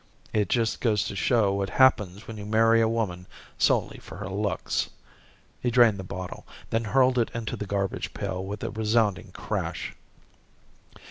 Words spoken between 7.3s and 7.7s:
into the